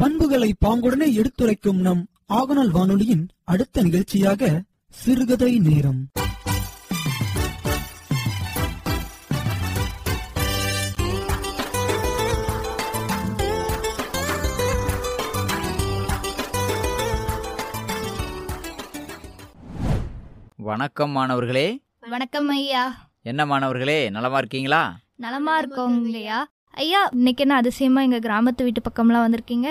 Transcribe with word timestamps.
பண்புகளை 0.00 0.54
பாங்குடனே 0.64 1.12
எடுத்துரைக்கும் 1.12 1.80
நம் 1.80 2.06
ஆகநாள் 2.28 2.70
வானொலியின் 2.70 3.28
அடுத்த 3.44 3.82
நிகழ்ச்சியாக 3.82 4.62
சிறுகதை 4.90 5.58
நேரம். 5.58 6.08
வணக்கம் 20.56 21.10
மாணவர்களே. 21.10 21.80
வணக்கம் 22.00 22.48
ஐயா. 22.48 23.10
என்ன 23.22 23.46
மாணவர்களே 23.46 24.10
நலமா 24.10 24.38
இருக்கீங்களா? 24.38 24.98
நலமா 25.16 25.60
இருக்கோங்க 25.60 26.14
ஐயா. 26.14 26.48
ஐயா 26.74 27.00
இன்னைக்கு 27.12 27.42
என்ன 27.42 27.54
அதிசயமா 27.56 28.00
எங்க 28.02 28.18
கிராமத்து 28.18 28.62
வீட்டு 28.62 28.80
பக்கம்லாம் 28.80 29.24
வந்திருக்கீங்க? 29.24 29.68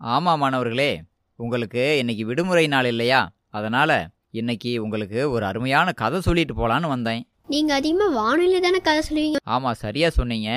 ஆமா 0.00 0.32
மாணவர்களே. 0.36 0.90
உங்களுக்கு 1.38 1.82
இன்னைக்கு 1.98 2.24
விடுமுறை 2.26 2.66
நாள் 2.66 2.84
இல்லையா? 2.84 3.20
அதனால 3.50 3.90
இன்னைக்கு 4.30 4.82
உங்களுக்கு 4.82 5.30
ஒரு 5.30 5.44
அருமையான 5.46 5.92
கதை 5.92 6.20
சொல்லிட்டு 6.20 6.54
போலான்னு 6.54 6.88
வந்தேன். 6.88 7.22
நீங்க 7.48 7.74
அதிகமா 7.74 8.06
வானொலி 8.14 8.60
தானே 8.60 8.80
கதை 8.80 9.00
சொல்லுவீங்க? 9.08 9.38
ஆமா 9.46 9.70
சரியா 9.76 10.08
சொன்னீங்க. 10.10 10.50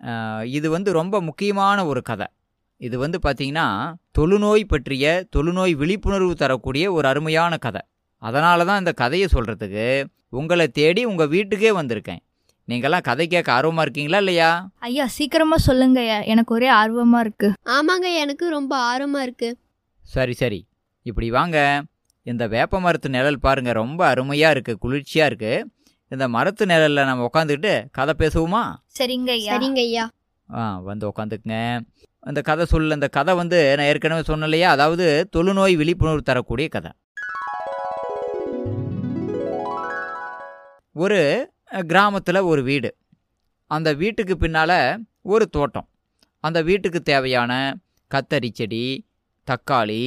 அஹ், 0.00 0.44
இது 0.50 0.70
வந்து 0.70 0.92
ரொம்ப 0.92 1.20
முக்கியமான 1.20 1.86
ஒரு 1.86 2.02
கதை. 2.02 2.26
இது 2.80 2.98
வந்து 2.98 3.18
பார்த்தீங்கன்னா 3.22 3.68
தொழுநோய் 4.12 4.64
பற்றிய 4.64 5.06
தொழுநோய் 5.36 5.74
விழிப்புணர்வு 5.74 6.34
தரக்கூடிய 6.34 6.92
ஒரு 6.92 7.08
அருமையான 7.08 7.56
கதை. 7.58 7.82
அதனால 8.22 8.64
தான் 8.64 8.78
இந்த 8.78 8.92
கதையை 8.94 9.28
சொல்றதுக்கு 9.32 9.86
உங்களை 10.32 10.68
தேடி 10.70 11.04
உங்க 11.04 11.26
வீட்டுக்கே 11.26 11.70
வந்திருக்கேன். 11.72 12.22
நீங்கெல்லாம் 12.68 13.02
கதை 13.02 13.26
கேட்க 13.26 13.52
ஆர்வமா 13.52 13.80
இருக்கீங்களா 13.80 14.18
இல்லையா? 14.18 14.48
ஐயா 14.78 15.06
சீக்கிரமா 15.06 15.56
சொல்லுங்க 15.56 16.00
எனக்கு 16.24 16.54
ஒரே 16.54 16.70
ஆர்வமா 16.72 17.18
இருக்கு. 17.18 17.48
ஆமாங்க 17.76 18.08
எனக்கு 18.14 18.50
ரொம்ப 18.50 18.72
ஆர்வமா 18.88 19.20
இருக்கு. 19.22 19.50
சரி 20.04 20.32
சரி. 20.32 20.60
இப்படி 21.06 21.30
வாங்க. 21.30 21.58
இந்த 22.26 22.48
வேப்ப 22.48 22.80
மரத்து 22.80 23.08
நிழல் 23.08 23.40
பாருங்க. 23.40 23.72
ரொம்ப 23.72 24.14
அருமையா 24.14 24.50
இருக்கு 24.50 24.78
குளிர்ச்சியா 24.82 25.24
இருக்கு. 25.24 25.52
இந்த 26.12 26.28
மரத்து 26.28 26.66
நிழல்ல 26.66 27.04
நம்ம 27.04 27.28
உட்காந்துக்கிட்டு 27.32 27.84
கதை 27.90 28.14
பேசுவோமா? 28.18 28.62
சரிங்க 28.98 29.30
ஐயா. 29.30 29.52
சரிங்க 29.54 29.78
ஐயா. 29.78 30.04
ஆ 30.48 30.78
வந்து 30.80 31.08
உட்காந்துக்குங்க 31.08 31.56
அந்த 32.22 32.40
கதை 32.40 32.64
சொல்ல 32.64 32.94
இந்த 32.94 33.08
கதை 33.08 33.34
வந்து 33.34 33.76
நான் 33.76 33.86
ஏற்கனவே 33.86 34.22
சொன்னேன் 34.22 34.44
இல்லையா 34.44 34.70
அதாவது 34.70 35.06
தொழுநோய் 35.36 35.74
விழிப்புணர்வு 35.76 36.22
தரக்கூடிய 36.22 36.68
கதை. 36.68 36.90
ஒரு 40.96 41.20
கிராமத்தில் 41.68 42.40
ஒரு 42.50 42.62
வீடு. 42.62 42.90
அந்த 43.70 43.88
வீட்டுக்கு 43.94 44.36
பின்னால் 44.36 45.04
ஒரு 45.22 45.48
தோட்டம். 45.48 45.88
அந்த 46.40 46.62
வீட்டுக்கு 46.62 47.00
தேவையான 47.02 47.52
கத்தரி 48.10 48.50
செடி 48.52 49.06
தக்காளி 49.46 50.02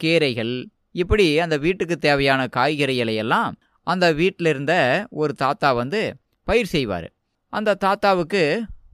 கீரைகள் 0.00 0.66
இப்படி 0.92 1.38
அந்த 1.38 1.56
வீட்டுக்கு 1.56 1.96
தேவையான 1.96 2.48
காய்கறிகளை 2.56 3.14
எல்லாம் 3.14 3.56
அந்த 3.82 4.12
வீட்டில் 4.12 4.46
இருந்த 4.46 4.74
ஒரு 5.10 5.34
தாத்தா 5.34 5.72
வந்து 5.72 6.00
பயிர் 6.42 6.66
செய்வார். 6.66 7.08
அந்த 7.52 7.74
தாத்தாவுக்கு 7.74 8.42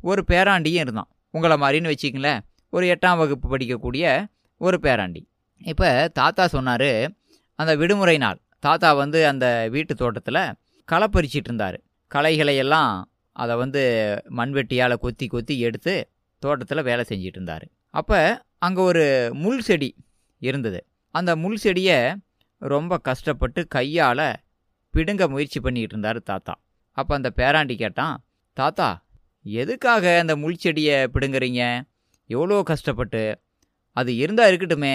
ஒரு 0.00 0.24
பேராண்டியும் 0.28 0.82
இருந்தான். 0.84 1.10
உங்களை 1.30 1.56
மாதிரின்னு 1.56 1.92
வச்சிங்களேன் 1.94 2.40
ஒரு 2.70 2.84
எட்டாம் 2.94 3.16
வகுப்பு 3.16 3.56
படிக்கக்கூடிய 3.56 4.26
ஒரு 4.58 4.78
பேராண்டி. 4.82 5.22
இப்போ 5.58 6.08
தாத்தா 6.12 6.46
சொன்னார் 6.46 6.90
அந்த 7.54 7.76
விடுமுறை 7.76 8.18
நாள் 8.18 8.40
தாத்தா 8.58 8.92
வந்து 8.92 9.26
அந்த 9.26 9.46
வீட்டு 9.70 9.94
தோட்டத்தில் 9.94 10.42
களை 10.84 11.06
பறிச்சிட்டு 11.12 11.50
இருந்தார். 11.50 11.80
களைகளை 12.08 12.56
எல்லாம் 12.56 13.10
அதை 13.32 13.54
வந்து 13.56 13.82
மண்வெட்டியால் 14.38 14.94
கொத்தி 14.96 15.26
கொத்தி 15.26 15.54
எடுத்து 15.58 15.94
தோட்டத்தில் 16.42 16.82
வேலை 16.82 17.04
செஞ்சிட்டு 17.08 17.38
இருந்தார் 17.38 17.66
அப்போ 17.90 18.18
அங்கே 18.58 18.80
ஒரு 18.80 19.30
முள் 19.34 19.62
செடி 19.62 19.88
இருந்தது. 20.42 20.80
அந்த 21.14 21.30
முள் 21.36 21.56
செடியை 21.56 21.98
ரொம்ப 22.58 22.98
கஷ்டப்பட்டு 22.98 23.60
கையால் 23.68 24.26
பிடுங்க 24.94 25.28
முயற்சி 25.28 25.58
பண்ணிக்கிட்டு 25.60 25.94
இருந்தார் 25.94 26.20
தாத்தா. 26.22 26.54
அப்போ 26.92 27.12
அந்த 27.14 27.30
பேராண்டி 27.36 27.74
கேட்டான் 27.76 28.16
தாத்தா 28.56 28.88
எதுக்காக 29.46 30.18
அந்த 30.18 30.34
முள் 30.36 30.60
செடியை 30.64 30.96
பிடுங்குறீங்க? 31.14 31.62
எவ்வளோ 32.30 32.62
கஷ்டப்பட்டு? 32.62 33.22
அது 33.96 34.10
இருந்தால் 34.16 34.50
இருக்கட்டுமே 34.50 34.94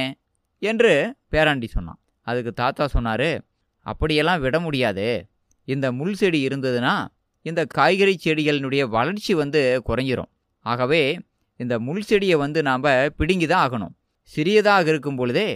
என்று 0.61 0.93
பேராண்டி 1.31 1.67
சொன்னான். 1.67 1.99
அதுக்கு 2.27 2.53
தாத்தா 2.53 2.87
சொன்னார் 2.87 3.29
அப்படியெல்லாம் 3.85 4.41
விட 4.41 4.59
முடியாது. 4.59 5.07
இந்த 5.73 5.87
முள் 5.99 6.17
செடி 6.19 6.39
இருந்ததுன்னா 6.47 6.95
இந்த 7.45 7.61
காய்கறி 7.77 8.13
செடிகளினுடைய 8.23 8.83
வளர்ச்சி 8.95 9.33
வந்து 9.41 9.61
குறைஞ்சிரும். 9.87 10.29
ஆகவே 10.65 11.01
இந்த 11.59 11.73
முள் 11.85 12.05
செடியை 12.09 12.37
வந்து 12.43 12.59
நாம் 12.69 12.87
பிடுங்கி 13.19 13.47
தான் 13.51 13.63
ஆகணும். 13.65 13.93
சிறியதாக 14.33 14.85
இருக்கும் 14.93 15.19
பொழுதே 15.19 15.47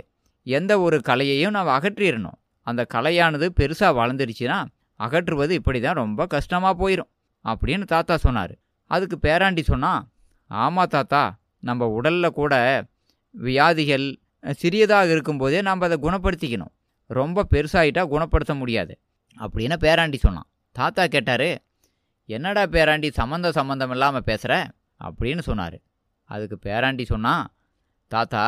எந்த 0.47 0.73
ஒரு 0.85 0.97
கலையையும் 1.09 1.55
நாம் 1.57 1.75
அகற்றிடணும். 1.77 2.37
அந்த 2.67 2.81
கலையானது 2.93 3.47
பெருசாக 3.59 3.97
வளர்ந்துருச்சுன்னா 3.99 4.57
அகற்றுவது 4.99 5.53
இப்படி 5.59 5.79
தான் 5.85 5.99
ரொம்ப 6.03 6.21
கஷ்டமாக 6.33 6.73
போயிடும் 6.81 7.09
அப்படின்னு 7.45 7.85
தாத்தா 7.93 8.15
சொன்னார். 8.25 8.53
அதுக்கு 8.91 9.17
பேராண்டி 9.25 9.63
சொன்னால் 9.71 10.03
ஆமாம் 10.51 10.91
தாத்தா 10.95 11.23
நம்ம 11.69 11.87
உடலில் 11.97 12.37
கூட 12.39 12.53
வியாதிகள் 13.35 14.05
சிறியதாக 14.61 15.11
இருக்கும்போதே 15.13 15.59
நாம் 15.67 15.85
அதை 15.87 15.97
குணப்படுத்திக்கணும். 16.05 16.73
ரொம்ப 17.19 17.45
பெருசாகிட்டால் 17.53 18.11
குணப்படுத்த 18.13 18.53
முடியாது. 18.61 18.93
அப்படின்னு 19.37 19.75
பேராண்டி 19.85 20.19
சொன்னான். 20.25 20.47
தாத்தா 20.75 21.03
கேட்டார் 21.15 21.49
என்னடா 22.29 22.63
பேராண்டி 22.75 23.09
சம்மந்த 23.19 23.47
சம்மந்தம் 23.57 23.93
இல்லாமல் 23.95 24.27
பேசுகிற 24.29 24.53
அப்படின்னு 25.07 25.43
சொன்னார். 25.49 25.77
அதுக்கு 26.29 26.57
பேராண்டி 26.67 27.05
சொன்னான் 27.13 27.45
தாத்தா 28.11 28.43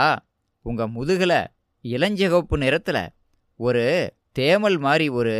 உங்கள் 0.65 0.93
முதுகில் 0.97 1.39
இளஞ்சிகப்பு 1.85 2.55
நிறத்தில் 2.63 3.03
ஒரு 3.59 3.83
தேமல் 4.39 4.77
மாதிரி 4.85 5.05
ஒரு 5.19 5.33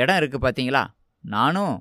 இடம் 0.00 0.18
இருக்குது 0.20 0.44
பார்த்தீங்களா 0.44 0.82
நானும் 1.24 1.74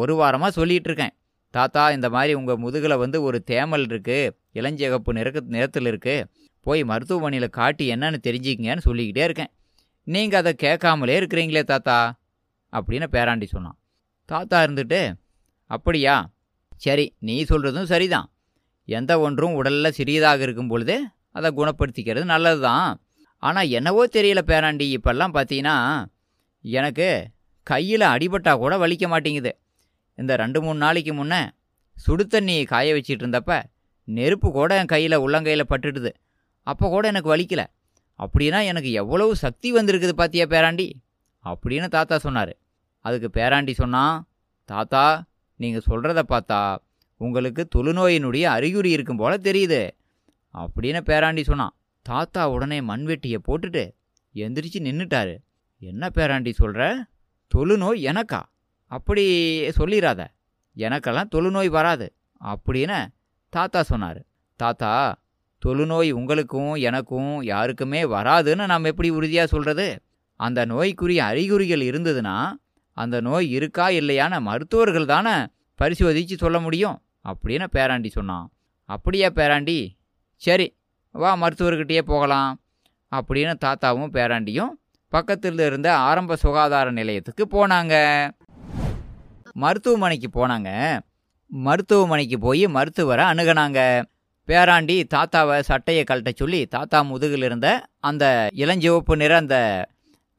ஒரு 0.00 0.14
வாரமாக 0.20 0.52
சொல்லிகிட்டு 0.58 0.88
இருக்கேன் 0.90 1.14
தாத்தா 1.54 1.82
இந்த 1.96 2.08
மாதிரி 2.14 2.32
உங்கள் 2.40 2.60
முதுகில் 2.64 3.00
வந்து 3.02 3.18
ஒரு 3.28 3.38
தேமல் 3.52 3.84
இருக்குது 3.90 4.34
இளஞ்சிகப்பு 4.58 5.10
நிறக்க 5.18 5.40
நிறத்தில் 5.56 5.88
இருக்குது 5.92 6.26
போய் 6.66 6.82
மருத்துவமனையில் 6.90 7.54
காட்டி 7.58 7.84
என்னன்னு 7.94 8.18
தெரிஞ்சுக்கிங்கன்னு 8.26 8.86
சொல்லிக்கிட்டே 8.88 9.24
இருக்கேன். 9.28 9.50
நீங்கள் 10.06 10.40
அதை 10.42 10.52
கேட்காமலே 10.64 11.16
இருக்கிறீங்களே 11.20 11.62
தாத்தா. 11.72 11.96
அப்படின்னு 12.72 13.06
பேராண்டி 13.14 13.46
சொன்னான். 13.54 13.78
தாத்தா 14.28 14.58
இருந்துட்டு 14.64 15.00
அப்படியா? 15.70 16.14
சரி 16.76 17.06
நீ 17.18 17.36
சொல்கிறதும் 17.42 17.90
சரிதான். 17.92 18.28
எந்த 18.88 19.12
ஒன்றும் 19.20 19.54
உடலில் 19.54 19.96
சிறியதாக 19.98 20.42
இருக்கும் 20.46 20.70
பொழுதே 20.72 20.98
அதை 21.32 21.48
குணப்படுத்திக்கிறது 21.56 22.24
நல்லது 22.24 22.60
தான் 22.60 23.00
ஆனால் 23.42 23.68
என்னவோ 23.68 24.02
தெரியல 24.06 24.40
பேராண்டி 24.50 24.86
இப்போல்லாம் 24.96 25.34
பார்த்தீங்கன்னா 25.36 25.76
எனக்கு 26.64 27.08
கையில் 27.66 28.04
அடிபட்டால் 28.14 28.60
கூட 28.62 28.74
வலிக்க 28.76 29.04
மாட்டேங்குது. 29.08 29.52
இந்த 30.18 30.32
ரெண்டு 30.36 30.58
மூணு 30.62 30.78
நாளைக்கு 30.78 31.12
முன்னே 31.14 31.42
சுடு 31.96 32.24
தண்ணி 32.26 32.56
காய 32.64 32.94
வச்சிட்டு 32.94 33.24
இருந்தப்ப 33.24 33.54
நெருப்பு 34.04 34.48
கூட 34.52 34.70
என் 34.80 34.92
கையில் 34.94 35.22
உள்ளங்கையில் 35.24 35.70
பட்டுடுது. 35.70 36.10
அப்போ 36.66 36.88
கூட 36.88 37.04
எனக்கு 37.08 37.36
வலிக்கலை. 37.36 37.66
அப்படின்னா 38.20 38.58
எனக்கு 38.64 38.90
எவ்வளவு 39.02 39.32
சக்தி 39.36 39.68
வந்திருக்குது 39.74 40.14
பார்த்தியா 40.20 40.46
பேராண்டி? 40.54 40.86
அப்படின்னு 41.44 41.88
தாத்தா 41.88 42.18
சொன்னார். 42.18 42.56
அதுக்கு 42.98 43.40
பேராண்டி 43.40 43.72
சொன்னான் 43.72 44.28
தாத்தா 44.64 45.24
நீங்கள் 45.56 45.86
சொல்கிறத 45.86 46.22
பார்த்தா 46.28 46.76
உங்களுக்கு 47.16 47.68
தொழுநோயினுடைய 47.76 48.42
அறிகுறி 48.42 48.90
இருக்கும் 48.90 49.16
போல 49.16 49.36
தெரியுது 49.36 49.90
அப்படின்னு 50.54 51.00
பேராண்டி 51.06 51.42
சொன்னான் 51.42 51.74
தாத்தா 52.02 52.50
உடனே 52.50 52.80
மண்வெட்டியை 52.80 53.38
போட்டுட்டு 53.48 53.92
எந்திரிச்சு 54.34 54.80
நின்றுட்டாரு 54.80 55.38
என்ன 55.78 56.10
பேராண்டி 56.14 56.52
சொல்கிற 56.52 57.06
தொழுநோய் 57.54 58.00
எனக்கா? 58.10 58.42
அப்படி 58.86 59.24
சொல்லிடாத 59.68 60.26
எனக்கெல்லாம் 60.76 61.30
தொழுநோய் 61.34 61.66
வராது 61.66 62.14
அப்படின்னு 62.44 63.06
தாத்தா 63.48 63.82
சொன்னார். 63.82 64.20
தாத்தா 64.56 65.18
தொழுநோய் 65.62 66.10
உங்களுக்கும் 66.10 66.74
எனக்கும் 66.74 67.42
யாருக்குமே 67.42 68.04
வராதுன்னு 68.04 68.66
நாம் 68.66 68.84
எப்படி 68.84 69.10
உறுதியாக 69.10 69.46
சொல்கிறது 69.46 70.02
அந்த 70.46 70.60
நோய்க்குரிய 70.64 71.20
அறிகுறிகள் 71.24 71.82
இருந்ததுன்னா 71.90 72.36
அந்த 72.96 73.16
நோய் 73.26 73.48
இருக்கா 73.58 73.86
இல்லையான 74.00 74.40
மருத்துவர்கள் 74.40 75.10
தானே 75.12 75.34
பரிசோதித்து 75.78 76.36
சொல்ல 76.42 76.58
முடியும் 76.60 76.96
அப்படின்னு 77.28 77.66
பேராண்டி 77.76 78.10
சொன்னான். 78.16 78.46
அப்படியா 78.88 79.28
பேராண்டி. 79.38 79.78
சரி 80.44 80.66
வா 81.22 81.30
மருத்துவர்கிட்டயே 81.42 82.02
போகலாம் 82.12 82.50
அப்படின்னு 83.12 83.54
தாத்தாவும் 83.64 84.12
பேராண்டியும் 84.16 84.72
பக்கத்தில் 85.12 85.60
இருந்த 85.68 85.88
ஆரம்ப 86.08 86.36
சுகாதார 86.36 86.90
நிலையத்துக்கு 86.98 87.44
போனாங்க. 87.52 87.94
மருத்துவமனைக்கு 89.62 90.28
போனாங்க. 90.36 90.70
மருத்துவமனைக்கு 91.66 92.38
போய் 92.38 92.64
மருத்துவரை 92.76 93.24
அணுகுனாங்க. 93.32 93.80
பேராண்டி 94.48 94.96
தாத்தாவை 95.14 95.56
சட்டையை 95.70 96.04
கழட்ட 96.04 96.30
சொல்லி 96.34 96.60
தாத்தா 96.66 96.98
முதுகில் 97.02 97.44
இருந்த 97.48 97.68
அந்த 98.08 98.24
இளஞ்சிவப்பு 98.62 99.14
நிற 99.22 99.32
அந்த 99.36 99.56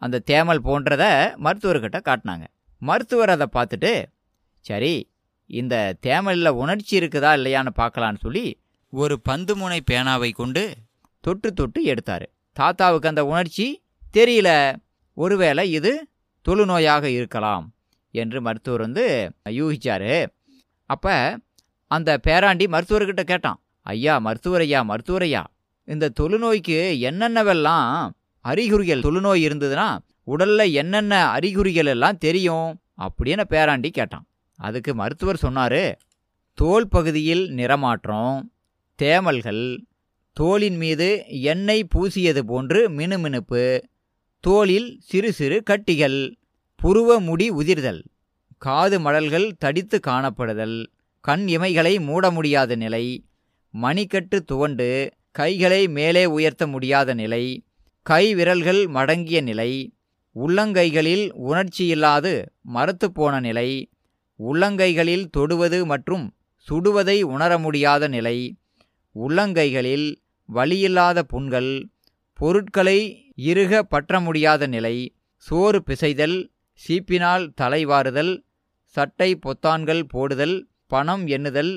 அந்த 0.01 0.21
தேமல் 0.31 0.65
போன்றத 0.68 1.03
மருத்துவர்கிட்ட 1.45 2.00
காட்டினாங்க. 2.07 2.45
மருத்துவர் 2.81 3.33
அதை 3.36 3.48
பார்த்துட்டு 3.57 3.92
சரி 4.65 4.94
இந்த 5.50 5.75
தேமலில் 6.07 6.57
உணர்ச்சி 6.62 6.94
இருக்குதா 7.00 7.31
இல்லையான்னு 7.39 7.71
பார்க்கலான்னு 7.81 8.24
சொல்லி 8.25 8.45
ஒரு 8.94 9.15
பந்து 9.30 9.53
முனை 9.59 9.80
பேனாவை 9.92 10.30
கொண்டு 10.39 10.63
தொட்டு 11.24 11.50
தொட்டு 11.59 11.80
எடுத்தார். 11.92 12.25
தாத்தாவுக்கு 12.57 13.12
அந்த 13.12 13.24
உணர்ச்சி 13.31 13.68
தெரியல 14.13 14.50
ஒருவேளை 15.18 15.63
இது 15.77 15.92
தொழுநோயாக 16.45 17.03
இருக்கலாம் 17.18 17.65
என்று 18.13 18.38
மருத்துவர் 18.45 18.83
வந்து 18.86 19.06
யூகிச்சார். 19.57 20.12
அப்போ 20.89 21.15
அந்த 21.92 22.09
பேராண்டி 22.25 22.65
மருத்துவர்கிட்ட 22.74 23.24
கேட்டான் 23.31 23.59
ஐயா 23.86 24.15
மருத்துவரையா 24.25 24.80
மருத்துவரையா 24.89 25.44
இந்த 25.88 26.12
தொழுநோய்க்கு 26.19 26.80
என்னென்னவெல்லாம் 27.09 27.94
அறிகுறிகள் 28.45 28.99
தொழுநோய் 28.99 29.43
இருந்ததுன்னா 29.47 29.88
உடல்ல 30.27 30.71
என்னென்ன 30.71 31.29
அறிகுறிகள் 31.29 31.85
எல்லாம் 31.85 32.17
தெரியும் 32.17 32.79
அப்படின்னு 32.97 33.43
பேராண்டி 33.49 33.89
கேட்டான். 33.89 34.25
அதுக்கு 34.59 34.95
மருத்துவர் 34.95 35.38
சொன்னார் 35.38 35.81
தோல் 36.57 36.88
பகுதியில் 36.88 37.49
நிறமாற்றம் 37.49 38.41
தேமல்கள் 38.99 39.63
தோலின் 40.38 40.77
மீது 40.77 41.07
எண்ணெய் 41.27 41.88
பூசியது 41.95 42.39
போன்று 42.39 42.89
மினுமினுப்பு 42.89 43.63
தோலில் 44.43 44.99
சிறு 44.99 45.33
சிறு 45.33 45.63
கட்டிகள் 45.69 46.19
புருவ 46.79 47.19
முடி 47.19 47.51
உதிர்தல் 47.51 48.01
காது 48.57 48.99
மடல்கள் 48.99 49.51
தடித்து 49.57 49.99
காணப்படுதல் 50.07 50.77
கண் 51.19 51.45
இமைகளை 51.47 51.99
மூட 52.01 52.31
முடியாத 52.31 52.75
நிலை 52.75 53.05
மணிக்கட்டு 53.73 54.38
துவண்டு 54.45 54.88
கைகளை 55.31 55.88
மேலே 55.88 56.25
உயர்த்த 56.25 56.67
முடியாத 56.67 57.13
நிலை 57.13 57.43
கை 58.06 58.24
விரல்கள் 58.33 58.81
மடங்கிய 58.88 59.39
நிலை 59.42 59.71
உள்ளங்கைகளில் 60.36 61.25
உணர்ச்சியில்லாது 61.44 62.31
மரத்துப்போன 62.74 63.39
நிலை 63.39 63.69
உள்ளங்கைகளில் 64.39 65.25
தொடுவது 65.30 65.80
மற்றும் 65.86 66.25
சுடுவதை 66.68 67.18
உணர 67.27 67.51
முடியாத 67.57 68.07
நிலை 68.07 68.38
உள்ளங்கைகளில் 69.15 70.07
வலியில்லாத 70.50 71.19
புண்கள் 71.24 71.71
பொருட்களை 72.39 73.00
இறுக 73.45 73.83
பற்ற 73.86 74.19
முடியாத 74.19 74.68
நிலை 74.68 74.95
சோறு 75.45 75.80
பிசைதல் 75.88 76.38
சீப்பினால் 76.81 77.45
தலைவாறுதல் 77.62 78.33
சட்டை 78.95 79.30
பொத்தான்கள் 79.44 80.03
போடுதல் 80.06 80.57
பணம் 80.88 81.25
எண்ணுதல் 81.27 81.74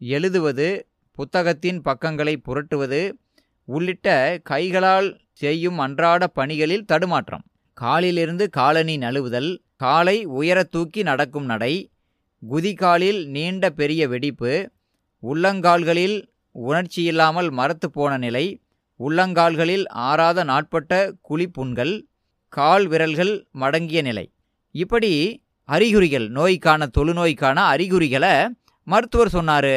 எழுதுவது 0.00 0.68
புத்தகத்தின் 1.18 1.80
பக்கங்களை 1.80 2.34
புரட்டுவது 2.46 3.00
உள்ளிட்ட 3.64 4.38
கைகளால் 4.42 5.20
செய்யும் 5.32 5.78
அன்றாட 5.78 6.26
பணிகளில் 6.26 6.84
தடுமாற்றம். 6.84 7.44
காலிலிருந்து 7.72 8.50
காலணி 8.50 8.98
நழுவுதல் 8.98 9.58
காலை 9.76 10.24
உயர 10.24 10.62
தூக்கி 10.62 11.02
நடக்கும் 11.02 11.44
நடை 11.44 11.90
குதிகாலில் 12.42 13.26
நீண்ட 13.26 13.70
பெரிய 13.70 14.08
வெடிப்பு 14.08 14.70
உள்ளங்கால்களில் 15.22 16.24
உணர்ச்சியில்லாமல் 16.54 17.50
மரத்து 17.50 17.90
போன 17.90 18.16
நிலை 18.16 18.60
உள்ளங்கால்களில் 19.00 19.88
ஆறாத 19.88 20.44
நாட்பட்ட 20.44 21.12
குழிப்புண்கள் 21.28 22.02
கால் 22.48 22.86
விரல்கள் 22.86 23.46
மடங்கிய 23.50 24.02
நிலை. 24.02 24.32
இப்படி 24.70 25.42
அறிகுறிகள் 25.64 26.28
நோய்க்கான 26.28 26.88
தொழுநோய்க்கான 26.98 27.54
அறிகுறிகளை 27.54 28.48
மருத்துவர் 28.84 29.28
சொன்னார். 29.28 29.74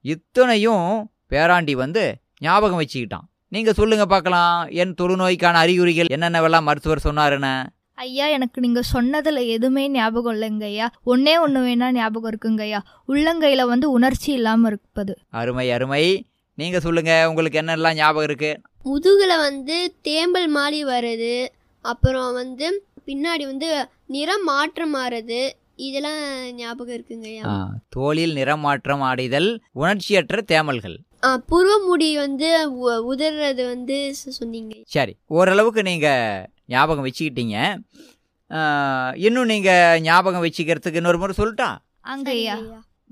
இத்தனையும் 0.00 1.10
பேராண்டி 1.30 1.72
வந்து 1.72 2.21
ஞாபகம் 2.42 2.80
வச்சுக்கிட்டான். 2.80 3.26
நீங்கள் 3.52 3.74
சொல்லுங்க 3.74 4.04
பார்க்கலாம். 4.06 4.52
என் 4.82 4.94
தொழுநோய்க்கான 4.94 5.56
அறிகுறிகள் 5.58 6.12
என்னென்னவெல்லாம் 6.14 6.68
மருத்துவர் 6.68 7.06
சொன்னாருன்னு 7.06 7.54
ஐயா 7.98 8.26
எனக்கு 8.28 8.58
நீங்க 8.60 8.80
சொன்னதுல 8.92 9.40
எதுவுமே 9.48 9.82
ஞாபகம் 9.88 10.34
இல்லைங்க 10.34 10.64
ஐயா. 10.64 10.86
ஒன்னே 11.06 11.34
ஒண்ணு 11.38 11.60
வேணா 11.60 11.88
ஞாபகம் 11.92 12.30
இருக்குங்க 12.32 12.62
ஐயா. 12.62 12.80
உள்ளங்கையில 13.08 13.66
வந்து 13.66 13.86
உணர்ச்சி 13.90 14.30
இல்லாம 14.32 14.66
இருப்பது. 14.66 15.12
அருமை 15.32 15.66
அருமை. 15.70 16.04
நீங்கள் 16.58 16.80
சொல்லுங்க 16.80 17.12
உங்களுக்கு 17.28 17.60
என்னெல்லாம் 17.60 17.94
ஞாபகம் 17.94 18.24
இருக்கு? 18.24 18.50
முதுகுல 18.84 19.32
வந்து 19.40 19.76
தேம்பல் 20.02 20.48
மாறி 20.48 20.80
வருது 20.84 21.34
அப்புறம் 21.84 22.32
வந்து 22.34 22.66
பின்னாடி 23.06 23.44
வந்து 23.46 23.68
நிறம் 24.06 24.44
மாற்றம் 24.44 24.94
மாறுது 24.94 25.40
இதெல்லாம் 25.78 26.20
ஞாபகம் 26.56 26.96
இருக்குங்கய்யா 26.96 27.44
ஆ, 27.46 27.54
தோலில் 27.88 28.34
நிறமாற்றம் 28.36 29.02
ஆடைதல் 29.02 29.48
உணர்ச்சியற்ற 29.74 30.42
தேமல்கள். 30.48 30.96
புருவ 31.50 31.72
முடி 31.86 32.08
வந்து 32.16 32.48
உதறது 33.14 33.62
வந்து 33.72 34.14
சொன்னீங்க. 34.14 34.74
சரி 34.86 35.12
ஓரளவுக்கு 35.26 35.82
நீங்கள் 35.82 36.48
ஞாபகம் 36.66 37.06
வச்சுக்கிட்டீங்க. 37.06 37.56
இன்னும் 39.26 39.50
நீங்கள் 39.52 40.00
ஞாபகம் 40.00 40.44
வச்சுக்கிறதுக்கு 40.44 41.00
இன்னொரு 41.02 41.18
முறை 41.18 41.36
சொல்லட்டா? 41.38 41.68
அங்க 42.00 42.30
ஐயா 42.30 42.56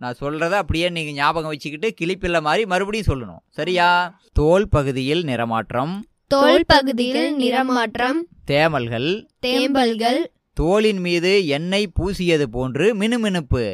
நான் 0.02 0.18
சொல்கிறத 0.20 0.54
அப்படியே 0.62 0.88
நீங்கள் 0.96 1.16
ஞாபகம் 1.20 1.52
வச்சுக்கிட்டு 1.52 1.88
கிளிப்பில்ல 2.00 2.38
மாதிரி 2.40 2.66
மறுபடியும் 2.66 3.10
சொல்லணும். 3.10 3.42
சரியா? 3.50 3.88
தோல் 4.32 4.68
பகுதியில் 4.68 5.22
நிறமாற்றம். 5.24 5.94
தோல் 6.26 6.64
பகுதியில் 6.66 7.32
நிறமாற்றம். 7.38 8.20
தேமல்கள். 8.50 9.08
தேம்பல்கள். 9.46 10.20
தோலின் 10.60 11.02
மீது 11.06 11.32
எண்ணெய் 11.46 11.92
பூசியது 11.98 12.46
போன்று 12.56 12.86
மினுமினுப்பு. 12.94 13.64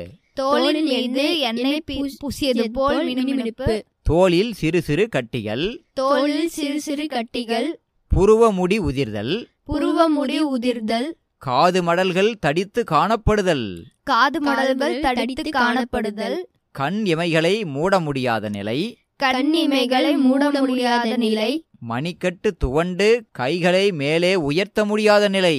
தோலின் 0.40 0.88
மீது 0.94 1.26
எண்ணெய் 1.38 1.84
பூசியது 1.90 2.64
போல் 2.78 3.06
மினுமினுப்பு. 3.08 3.76
தோலில் 4.06 4.54
சிறு 4.54 4.82
சிறு 4.82 5.08
கட்டிகள் 5.08 5.64
தோலில் 5.92 6.48
சிறு 6.48 6.80
சிறு 6.80 7.06
கட்டிகள் 7.06 7.68
புருவ 8.10 8.50
முடி 8.52 8.78
உதிர்தல் 8.80 9.34
புருவ 9.64 10.08
முடி 10.08 10.38
உதிர்தல் 10.46 11.08
காது 11.42 11.82
மடல்கள் 11.82 12.38
தடித்து 12.38 12.84
காணப்படுதல் 12.90 13.66
காது 14.02 14.40
மடல்கள் 14.40 15.00
தடித்து 15.00 15.50
காணப்படுதல் 15.50 16.38
கண் 16.74 17.04
இமைகளை 17.06 17.64
மூட 17.66 18.00
முடியாத 18.00 18.48
நிலை 18.48 18.78
கண்ணிமைகளை 19.20 20.16
மூட 20.16 20.50
முடியாத 20.60 21.16
நிலை 21.16 21.50
மணிக்கட்டு 21.88 22.50
துவண்டு 22.58 23.08
கைகளை 23.32 23.92
மேலே 23.92 24.32
உயர்த்த 24.42 24.84
முடியாத 24.84 25.28
நிலை. 25.28 25.56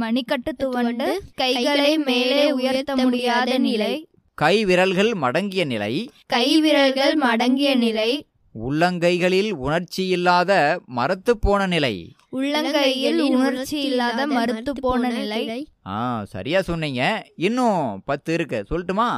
மணிக்கட்டு 0.00 0.52
துவண்டு 0.56 1.08
கைகளை 1.34 1.98
மேலே 1.98 2.52
உயர்த்த 2.52 2.96
முடியாத 2.96 3.58
நிலை 3.58 3.92
கை 4.34 4.64
விரல்கள் 4.64 5.14
மடங்கிய 5.14 5.64
நிலை 5.64 6.10
கை 6.26 6.60
விரல்கள் 6.60 7.14
மடங்கிய 7.14 7.74
நிலை 7.74 8.26
உள்ளங்கைகளில் 8.54 9.50
உணர்ச்சியில்லாத 9.52 10.78
மரத்துப் 10.86 11.40
போன 11.40 11.66
நிலை. 11.66 12.14
உள்ளங்கையில் 12.32 13.20
உணர்ச்சி 13.20 13.82
இல்லாத 13.82 14.26
மறுத்து 14.26 14.72
போன 14.80 15.08
நிலை. 15.08 15.68
ஆ 15.86 16.24
சரியா 16.24 16.62
சொன்னீங்க. 16.62 17.26
இன்னும் 17.36 18.02
பத்து 18.04 18.34
இருக்கு. 18.34 18.64
சொல்லட்டுமா? 18.70 19.08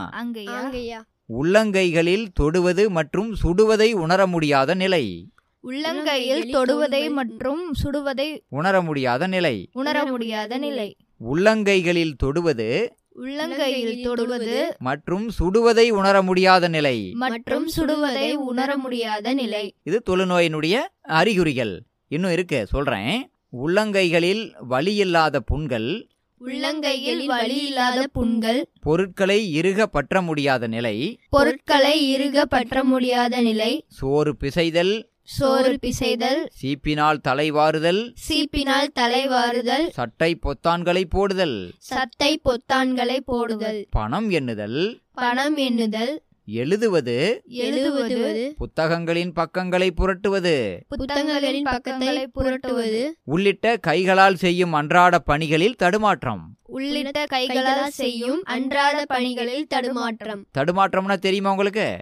உள்ளங்கைகளில் 1.28 2.26
தொடுவது 2.34 2.90
மற்றும் 2.90 3.36
சுடுவதை 3.44 3.92
உணர 3.92 4.26
முடியாத 4.26 4.74
நிலை. 4.74 5.28
உள்ளங்கையில் 5.64 6.44
தொடுவதை 6.52 7.10
மற்றும் 7.10 7.74
சுடுவதை 7.84 8.40
உணர 8.48 8.82
முடியாத 8.82 9.26
நிலை. 9.26 9.68
உணர 9.72 10.04
முடியாத 10.04 10.58
நிலை. 10.58 10.96
உள்ளங்கைகளில் 11.32 12.16
தொடுவது 12.16 12.96
உள்ளங்கையில் 13.22 14.02
தொடுவது 14.02 14.76
மற்றும் 14.78 15.30
சுடுவதை 15.38 15.88
உணர 15.88 16.22
முடியாத 16.22 16.68
நிலை. 16.68 17.10
மற்றும் 17.12 17.70
சுடுவதை 17.76 18.32
உணர 18.32 18.76
முடியாத 18.76 19.34
நிலை. 19.34 19.74
இது 19.82 20.02
தொழுநோயினுடைய 20.10 20.78
அறிகுறிகள். 21.00 21.82
இன்னும் 22.08 22.32
இருக்கு 22.32 22.66
சொல்றேன். 22.66 23.30
உள்ளங்கைகளில் 23.64 24.52
வலியில்லாத 24.70 25.36
புண்கள். 25.36 26.08
உள்ளங்கையில் 26.40 27.24
வலி 27.24 27.66
இல்லாத 27.66 28.06
புண்கள். 28.12 28.70
பொருட்களை 28.80 29.52
இறுக 29.52 29.86
பற்ற 29.86 30.22
முடியாத 30.22 30.66
நிலை. 30.66 31.18
பொருட்களை 31.28 32.10
இறுக 32.10 32.44
பற்ற 32.44 32.84
முடியாத 32.84 33.40
நிலை. 33.40 33.84
சோறு 33.88 34.36
பிசைதல் 34.44 35.15
சோறு 35.28 35.70
பிசைதல் 35.80 36.40
சீப்பினால் 36.60 37.20
தலைவாறுதல் 37.20 38.00
சீப்பினால் 38.26 38.90
தலைவாறுதல் 38.94 39.86
சட்டை 39.90 40.28
பொத்தான்களை 40.42 41.02
போடுதல் 41.08 41.56
சட்டை 41.82 42.30
பொத்தான்களை 42.44 43.18
போடுதல் 43.24 43.80
பணம் 43.90 44.28
எண்ணுதல் 44.30 44.78
பணம் 45.14 45.56
எண்ணுதல் 45.56 46.14
எழுதுவது 46.48 47.42
எழுதுவது 47.44 48.54
புத்தகங்களின் 48.58 49.32
பக்கங்களை 49.32 49.90
புரட்டுவது 49.90 50.84
புத்தகங்களின் 50.88 51.64
பக்கங்களை 51.64 52.30
புரட்டுவது 52.34 53.12
உள்ளிட்ட 53.24 53.76
கைகளால் 53.76 54.36
செய்யும் 54.36 54.72
அன்றாட 54.72 55.18
பணிகளில் 55.18 55.74
தடுமாற்றம் 55.74 56.56
உள்ளிட்ட 56.62 57.26
கைகளால் 57.26 57.90
செய்யும் 57.90 58.42
அன்றாட 58.44 59.04
பணிகளில் 59.06 59.66
தடுமாற்றம் 59.66 60.46
தடுமாற்றம்னா 60.58 61.18
தெரியுமா 61.18 61.50
உங்களுக்கு? 61.50 61.98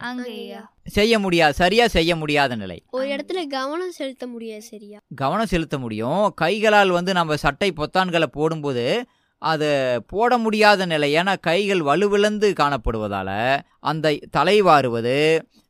செய்ய 0.85 1.19
முடியாது 1.19 1.55
சரியா 1.55 1.89
செய்ய 1.89 2.17
முடியாத 2.17 2.57
நிலை. 2.57 2.83
ஒரு 2.91 3.09
இடத்துல 3.09 3.47
கவனம் 3.47 3.91
செலுத்த 3.91 4.27
முடியாது 4.27 4.63
சரியா. 4.63 4.99
கவனம் 5.15 5.47
செலுத்த 5.47 5.79
முடியும். 5.79 6.33
கைகளால் 6.35 6.91
வந்து 6.91 7.13
நம்ம 7.13 7.37
சட்டை 7.37 7.73
பொத்தான்களை 7.77 8.27
போடும்போது 8.27 9.05
அது 9.45 9.71
போட 10.07 10.39
முடியாத 10.39 10.87
நிலை. 10.87 11.15
ஏன்னா 11.15 11.35
கைகள் 11.41 11.83
வலுவிழந்து 11.83 12.53
காணப்படுவதால 12.61 13.31
அந்த 13.81 14.17
தலை 14.31 14.63
வாருவது 14.63 15.19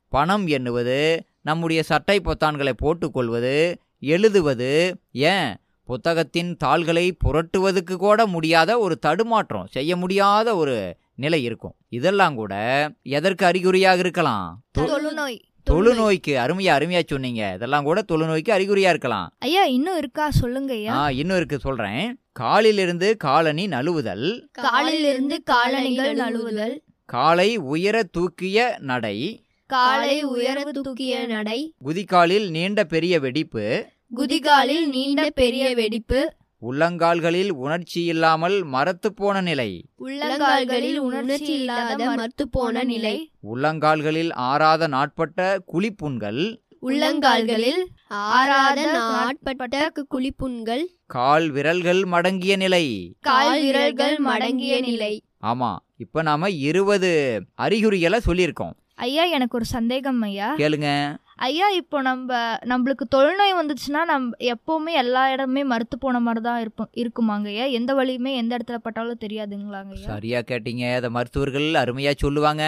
பணம் 0.08 0.46
எண்ணுவது 0.46 0.98
நம்முடைய 1.42 1.82
சட்டை 1.82 2.20
பொத்தான்களை 2.20 2.72
போட்டுக்கொள்வது 2.76 3.56
எழுதுவது 4.00 4.70
ஏன்? 5.12 5.56
புத்தகத்தின் 5.88 6.56
தாள்களை 6.56 7.16
புரட்டுவதுக்கு 7.24 7.94
கூட 7.96 8.26
முடியாத 8.26 8.78
ஒரு 8.78 8.98
தடுமாற்றம் 8.98 9.66
செய்ய 9.66 9.96
முடியாத 9.96 10.56
ஒரு 10.56 10.76
நிலை 11.14 11.42
இருக்கும். 11.42 11.74
இதெல்லாம் 11.88 12.34
கூட 12.34 12.54
எதற்கு 13.02 13.46
அறிகுறியாக 13.46 13.98
இருக்கலாம்? 13.98 14.46
தொழுநோய். 14.78 15.38
தொழுநோய்க்கு 15.70 16.32
அருமையா 16.44 16.72
அருமையா 16.76 17.02
சொன்னீங்க. 17.06 17.52
இதெல்லாம் 17.54 17.84
கூட 17.84 18.00
தொழுநோய்க்கு 18.12 18.50
அறிகுறியா 18.56 18.88
இருக்கலாம். 18.88 19.28
ஐயா 19.38 19.64
இன்னும் 19.64 19.98
இருக்கா? 19.98 20.30
சொல்லுங்க 20.30 20.72
ஐயா. 20.72 20.94
ஆ 20.94 21.10
இன்னும் 21.10 21.36
இருக்கு 21.36 21.58
சொல்றேன். 21.58 22.23
காலிலிருந்து 22.34 23.16
காலணி 23.16 23.66
நழுவுதல். 23.66 24.48
காலிலிருந்து 24.52 25.42
காலணிகள் 25.42 26.16
நழுவுதல். 26.16 26.82
காலை 27.04 27.56
உயர 27.56 28.02
தூக்கிய 28.02 28.76
நடை. 28.78 29.46
காலை 29.66 30.22
உயர 30.22 30.62
தூக்கிய 30.62 31.26
நடை. 31.26 31.74
குதிகாலில் 31.84 32.50
நீண்ட 32.50 32.84
பெரிய 32.84 33.20
வெடிப்பு. 33.20 33.86
குதிகாலில் 34.16 34.86
நீண்ட 34.86 35.30
பெரிய 35.30 35.74
வெடிப்பு. 35.74 36.32
உள்ளங்கால்களில் 36.62 37.50
உணர்ச்சி 37.50 38.04
இல்லாமல் 38.04 38.62
மரத்து 38.62 39.14
போன 39.14 39.40
நிலை. 39.40 39.88
உள்ளங்கால்களில் 39.98 40.96
உணர்ச்சி 40.96 41.52
இல்லாத 41.52 42.04
மறுத்து 42.04 42.48
போன 42.48 42.84
நிலை. 42.84 43.30
உள்ளங்கால்களில் 43.54 44.32
ஆறாத 44.32 44.86
நாட்பட்ட 44.86 45.62
குழிப்புண்கள் 45.72 46.63
உள்ளங்கால்களில் 46.86 47.82
ஆறாத 48.06 48.80
நாட்பட்ட 48.92 49.76
குழிப்புண்கள் 50.14 50.84
கால் 51.06 51.50
விரல்கள் 51.50 52.04
மடங்கிய 52.04 52.56
நிலை. 52.56 52.84
கால் 53.20 53.60
விரல்கள் 53.60 54.16
மடங்கிய 54.18 54.80
நிலை. 54.80 55.12
ஆமா 55.42 55.70
இப்ப 55.96 56.22
நாம 56.22 56.50
இருபது 56.50 57.10
அறிகுறிகளை 57.54 58.20
சொல்லியிருக்கோம். 58.26 58.74
ஐயா 58.94 59.24
எனக்கு 59.24 59.56
ஒரு 59.56 59.64
சந்தேகம் 59.64 60.20
ஐயா. 60.22 60.54
கேளுங்க. 60.54 60.88
ஐயா 61.36 61.68
இப்போ 61.68 62.00
நம்ம 62.00 62.32
நம்மளுக்கு 62.64 63.04
தொழுநோய் 63.14 63.58
வந்துச்சுன்னா 63.60 64.02
நம்ம 64.04 64.36
எப்பவுமே 64.54 64.92
எல்லா 64.92 65.28
இடமுமே 65.28 65.64
மறுத்து 65.64 65.98
போன 65.98 66.20
மாதிரி 66.20 66.44
தான் 66.44 66.60
இருப்போம் 66.60 66.90
இருக்குமாங்க 66.96 67.46
ஐயா? 67.46 67.64
எந்த 67.78 67.94
வழியுமே 67.94 68.34
எந்த 68.34 68.56
இடத்துல 68.56 68.76
பட்டாலும் 68.76 69.22
தெரியாதுங்களாங்க 69.24 69.94
சரியா 70.10 70.40
கேட்டீங்க. 70.40 70.94
அதை 70.94 71.10
மருத்துவர்கள் 71.10 71.68
அருமையா 71.82 72.14
சொல்லுவாங்க. 72.16 72.64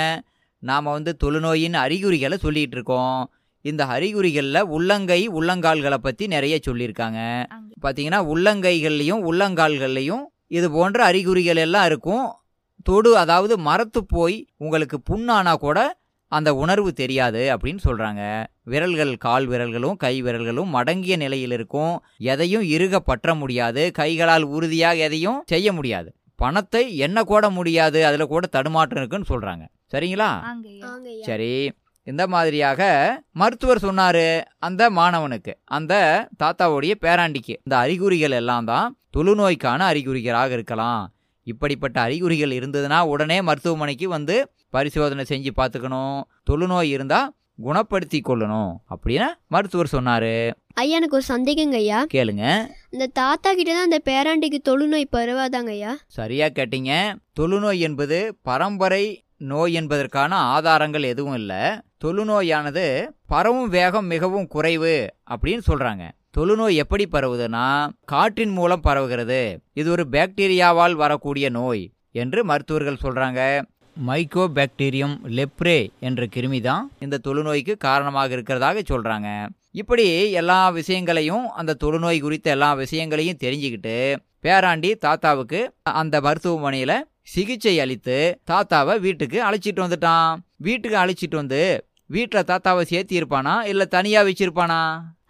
நாம 0.63 0.91
வந்து 0.91 1.17
தொழுநோயின் 1.25 1.73
அறிகுறிகளை 1.75 2.37
சொல்லிட்டு 2.37 2.77
இருக்கோம். 2.77 3.31
இந்த 3.71 3.85
அறிகுறிகளில் 3.85 4.63
உள்ளங்கை 4.77 5.21
உள்ளங்கால்களை 5.29 5.99
பத்தி 6.07 6.27
நிறைய 6.27 6.59
சொல்லியிருக்காங்க. 6.67 7.21
பார்த்தீங்கன்னா 7.85 8.19
உள்ளங்கைகள்லையும் 8.33 9.23
உள்ளங்கால்கள்லையும் 9.31 10.25
இது 10.47 10.67
போன்ற 10.71 11.05
அறிகுறிகள் 11.05 11.57
எல்லாம் 11.57 11.87
இருக்கும். 11.87 12.27
தொடு 12.83 13.17
அதாவது 13.17 13.59
மரத்து 13.59 14.01
போய் 14.07 14.37
உங்களுக்கு 14.57 14.99
புண்ணானா 15.11 15.55
கூட 15.55 15.79
அந்த 16.33 16.55
உணர்வு 16.55 16.93
தெரியாது 16.93 17.43
அப்படின்னு 17.55 17.79
சொல்றாங்க. 17.89 18.23
விரல்கள் 18.63 19.17
கால் 19.17 19.49
விரல்களும் 19.49 19.97
கை 19.97 20.23
விரல்களும் 20.23 20.71
மடங்கிய 20.77 21.17
நிலையில் 21.17 21.51
இருக்கும். 21.51 21.95
எதையும் 22.19 22.63
இறுக 22.63 23.01
பற்ற 23.01 23.35
முடியாது. 23.35 23.83
கைகளால் 23.93 24.43
உறுதியாக 24.43 24.97
எதையும் 24.97 25.43
செய்ய 25.47 25.73
முடியாது. 25.73 26.11
பணத்தை 26.37 26.97
எண்ண 26.97 27.25
கூட 27.25 27.51
முடியாது. 27.51 28.07
அதுல 28.07 28.27
கூட 28.27 28.47
தடுமாற்றம் 28.47 29.01
இருக்குன்னு 29.03 29.31
சொல்றாங்க. 29.35 29.65
சரிங்களா? 29.93 30.31
சரி. 31.23 31.53
இந்த 32.07 32.27
மாதிரியாக 32.27 32.81
மருத்துவர் 33.33 33.83
சொன்னாரு 33.83 34.45
அந்த 34.59 34.91
மாணவனுக்கு 34.91 35.53
அந்த 35.65 35.95
தாத்தாவுடைய 36.45 36.95
பேராண்டிக்கு. 37.01 37.55
இந்த 37.65 37.77
அறிகுறிகள் 37.77 38.31
எல்லாம் 38.31 38.65
தான் 38.65 38.97
தொழுநோய்க்கான 39.17 39.81
அறிகுறிகளாக 39.93 40.51
இருக்கலாம். 40.51 41.15
இப்படிப்பட்ட 41.43 42.01
அறிகுறிகள் 42.01 42.51
இருந்ததுன்னா 42.51 43.01
உடனே 43.07 43.43
மருத்துவமனைக்கு 43.43 44.09
வந்து 44.09 44.53
பரிசோதனை 44.71 45.25
செஞ்சு 45.29 45.51
பார்த்துக்கணும். 45.57 46.23
தொழுநோய் 46.51 46.91
இருந்தா 46.91 47.33
குணப்படுத்தி 47.65 48.21
கொள்ளணும் 48.21 48.73
அப்படின்னு 48.95 49.27
மருத்துவர் 49.47 49.89
சொன்னாரு. 49.93 50.53
ஐயா 50.75 50.97
எனக்கு 50.97 51.17
ஒரு 51.17 51.27
சந்தேகங்க 51.29 51.73
ஐயா. 51.73 52.05
கேளுங்க. 52.15 52.67
இந்த 52.91 53.07
தாத்தா 53.13 53.55
கிட்ட 53.55 53.73
தான் 53.73 53.89
அந்த 53.89 53.99
பேராண்டிக்கு 54.05 54.59
தொழுநோய் 54.69 55.15
பரவாதாங்க 55.17 55.69
ஐயா? 55.69 55.97
சரியா 56.07 56.47
கேட்டீங்க. 56.47 57.15
தொழுநோய் 57.41 57.79
என்பது 57.79 58.39
பரம்பரை 58.43 59.26
நோய் 59.41 59.73
என்பதற்கான 59.73 60.33
ஆதாரங்கள் 60.55 61.05
எதுவும் 61.13 61.37
இல்லை. 61.41 61.63
தொழுநோயானது 62.05 62.85
பரவும் 63.27 63.69
வேகம் 63.69 64.07
மிகவும் 64.07 64.49
குறைவு 64.55 64.95
அப்படின்னு 65.31 65.65
சொல்கிறாங்க 65.71 66.05
தொழுநோய் 66.37 66.81
எப்படி 66.83 67.05
பரவுதுன்னா 67.13 67.67
காற்றின் 68.05 68.55
மூலம் 68.59 68.83
பரவுகிறது. 68.83 69.43
இது 69.81 69.89
ஒரு 69.91 70.05
பாக்டீரியாவால் 70.15 70.97
வரக்கூடிய 71.05 71.47
நோய் 71.51 71.85
என்று 72.23 72.41
மருத்துவர்கள் 72.45 73.03
சொல்கிறாங்க 73.05 73.41
மைக்கோ 73.97 74.45
பாக்டீரியம் 74.57 75.15
லெப்ரே 75.39 75.79
என்ற 76.01 76.27
கிருமி 76.35 76.61
தான் 76.61 76.83
இந்த 76.99 77.21
தொழுநோய்க்கு 77.27 77.75
காரணமாக 77.79 78.35
இருக்கிறதாக 78.37 78.83
சொல்கிறாங்க 78.91 79.29
இப்படி 79.73 80.05
எல்லா 80.41 80.59
விஷயங்களையும் 80.71 81.47
அந்த 81.61 81.77
தொழுநோய் 81.83 82.19
குறித்த 82.21 82.51
எல்லா 82.51 82.69
விஷயங்களையும் 82.75 83.41
தெரிஞ்சுக்கிட்டு 83.45 83.97
பேராண்டி 84.47 84.91
தாத்தாவுக்கு 85.05 85.61
அந்த 86.01 86.17
மருத்துவமனையில 86.27 86.95
சிகிச்சை 87.35 87.75
அளித்து 87.85 88.17
தாத்தாவை 88.51 88.95
வீட்டுக்கு 89.05 89.39
அழைச்சிட்டு 89.49 89.81
வந்துட்டான். 89.85 90.33
வீட்டுக்கு 90.67 90.99
அழைச்சிட்டு 91.03 91.37
வந்து 91.43 91.61
வீட்டில் 92.15 92.49
தாத்தாவை 92.51 92.83
சேர்த்தி 92.91 93.15
இருப்பானா 93.21 93.55
இல்லை 93.71 93.87
தனியாக 93.95 94.29
வச்சிருப்பானா? 94.29 94.81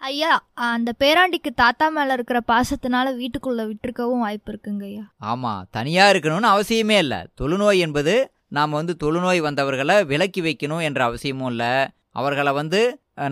ஐயா 0.08 0.32
அந்த 0.70 0.90
பேராண்டிக்கு 1.02 1.50
தாத்தா 1.62 1.86
மேல 1.88 2.16
இருக்கிற 2.16 2.38
பாசத்தினால 2.52 3.12
வீட்டுக்குள்ள 3.20 3.60
விட்டுருக்கவும் 3.68 4.24
வாய்ப்பு 4.24 4.50
இருக்குங்க 4.52 4.84
ஐயா. 4.90 5.04
ஆமாம் 5.30 5.66
தனியாக 5.76 6.12
இருக்கணும்னு 6.12 6.50
அவசியமே 6.56 6.98
இல்லை. 7.04 7.20
தொழுநோய் 7.40 7.82
என்பது 7.86 8.14
நாம் 8.56 8.76
வந்து 8.78 8.94
தொழுநோய் 9.04 9.40
வந்தவர்களை 9.46 9.96
விலக்கி 10.10 10.42
வைக்கணும் 10.48 10.82
என்ற 10.88 11.00
அவசியமும் 11.04 11.50
இல்லை. 11.52 11.72
அவர்களை 12.20 12.52
வந்து 12.60 12.82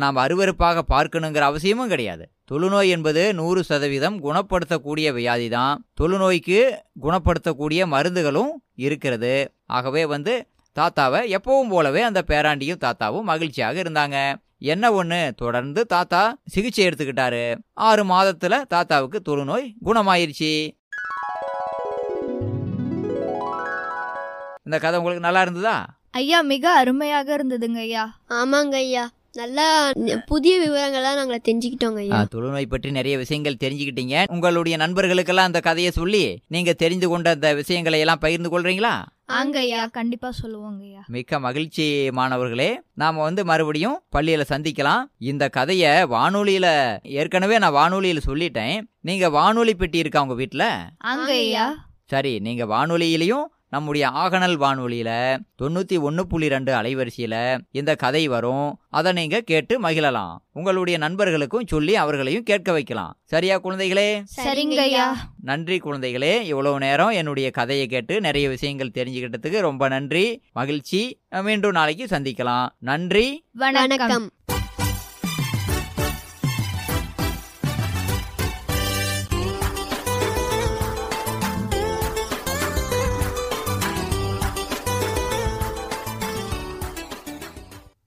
நாம் 0.02 0.22
அருவருப்பாக 0.24 0.82
பார்க்கணுங்கிற 0.94 1.44
அவசியமும் 1.50 1.92
கிடையாது. 1.92 2.24
தொழுநோய் 2.50 2.88
என்பது 2.88 3.34
நூறு 3.34 3.64
சதவீதம் 3.64 4.22
குணப்படுத்தக்கூடிய 4.24 5.12
வியாதி 5.12 5.48
தான் 5.48 5.84
தொழுநோய்க்கு 6.00 6.58
குணப்படுத்தக்கூடிய 7.02 7.86
மருந்துகளும் 7.86 8.50
இருக்கிறது. 8.74 9.52
ஆகவே 9.66 10.06
வந்து 10.06 10.46
தாத்தாவை 10.78 11.36
எப்பவும் 11.36 11.70
போலவே 11.70 12.02
அந்த 12.02 12.22
பேராண்டியும் 12.26 12.82
தாத்தாவும் 12.84 13.22
மகிழ்ச்சியாக 13.22 13.82
இருந்தாங்க. 13.82 14.34
என்ன 14.58 14.92
ஒன்று 14.92 15.32
தொடர்ந்து 15.36 15.86
தாத்தா 15.86 16.36
சிகிச்சை 16.46 16.86
எடுத்துக்கிட்டாரு. 16.86 17.56
ஆறு 17.72 18.04
மாதத்துல 18.04 18.62
தாத்தாவுக்கு 18.66 19.20
தொழுநோய் 19.20 19.74
குணமாயிருச்சு. 19.84 20.52
இந்த 24.62 24.78
கதை 24.78 24.98
உங்களுக்கு 24.98 25.26
நல்லா 25.26 25.42
இருந்ததா? 25.42 25.86
ஐயா 26.10 26.40
மிக 26.40 26.70
அருமையாக 26.70 27.36
இருந்ததுங்க 27.36 27.76
ஐயா. 27.76 28.18
ஆமாங்க 28.28 28.74
ஐயா. 28.74 29.10
நல்லா 29.38 29.90
புதிய 30.26 30.54
விவரங்கள்லாம் 30.64 31.18
நாங்கள் 31.20 31.42
தெரிஞ்சுக்கிட்டோங்க 31.48 32.02
தொழுநோய் 32.34 32.68
பற்றி 32.72 32.90
நிறைய 32.90 33.14
விஷயங்கள் 33.22 33.60
தெரிஞ்சுக்கிட்டீங்க. 33.64 34.24
உங்களுடைய 34.28 34.76
நண்பர்களுக்கெல்லாம் 34.76 35.48
அந்த 35.50 35.60
கதையை 35.60 35.90
சொல்லி 35.90 36.22
நீங்க 36.48 36.72
தெரிந்து 36.72 37.08
கொண்ட 37.08 37.30
அந்த 37.30 37.54
விஷயங்களை 37.54 37.98
எல்லாம் 38.00 38.18
பகிர்ந்து 38.18 38.50
கொள்றீங்களா? 38.52 38.92
ஆங்க 39.38 39.58
ஐயா 39.58 39.86
கண்டிப்பா 39.86 40.30
சொல்லுவோங்க 40.42 40.82
ஐயா. 40.82 41.02
மிக்க 41.06 41.38
மகிழ்ச்சி 41.38 41.86
மாணவர்களே. 42.10 42.80
நாம 42.94 43.22
வந்து 43.22 43.44
மறுபடியும் 43.44 43.98
பள்ளியில 44.16 44.44
சந்திக்கலாம். 44.52 45.02
இந்த 45.18 45.48
கதையை 45.48 45.92
வானொலியில 46.14 46.66
ஏற்கனவே 47.02 47.58
நான் 47.58 47.78
வானொலியில 47.80 48.22
சொல்லிட்டேன். 48.26 48.76
நீங்க 49.00 49.30
வானொலி 49.30 49.74
பெட்டி 49.74 49.98
இருக்கா 49.98 50.22
உங்க 50.22 50.34
வீட்ல? 50.34 50.66
ஆங்க 50.98 51.32
ஐயா. 51.32 51.66
சரி 52.12 52.38
நீங்க 52.38 52.64
வானொலியிலையும் 52.66 53.44
நம்முடைய 53.74 54.08
ஆகனல் 54.08 54.58
வானொலியில 54.58 55.38
தொண்ணூத்தி 55.62 56.00
ஒன்னு 56.00 56.26
புள்ளி 56.26 56.48
ரெண்டு 56.48 56.72
அலைவரிசையில 56.74 57.58
இந்த 57.70 57.94
கதை 57.94 58.28
வரும். 58.28 58.78
அதை 58.88 59.12
நீங்க 59.12 59.40
கேட்டு 59.40 59.80
மகிழலாம். 59.80 60.36
உங்களுடைய 60.52 60.98
நண்பர்களுக்கும் 60.98 61.66
சொல்லி 61.66 61.96
அவர்களையும் 61.96 62.42
கேட்க 62.42 62.72
வைக்கலாம். 62.72 63.18
சரியா 63.24 63.60
குழந்தைகளே? 63.60 64.24
சரிங்க 64.36 64.76
ஐயா 64.76 65.16
நன்றி 65.42 65.78
குழந்தைகளே. 65.78 66.40
இவ்வளவு 66.40 66.78
நேரம் 66.78 67.08
என்னுடைய 67.08 67.50
கதையை 67.50 67.86
கேட்டு 67.86 68.20
நிறைய 68.20 68.48
விஷயங்கள் 68.48 68.94
தெரிஞ்சுக்கிட்டதுக்கு 68.94 69.60
ரொம்ப 69.60 69.88
நன்றி. 69.88 70.42
மகிழ்ச்சி. 70.52 71.18
மீண்டும் 71.42 71.70
நாளைக்கு 71.70 72.04
சந்திக்கலாம். 72.04 72.68
நன்றி. 72.78 73.44
வணக்கம். 73.52 74.30